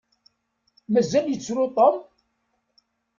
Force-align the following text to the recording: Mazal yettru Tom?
Mazal 0.91 1.25
yettru 1.29 1.65
Tom? 1.75 1.95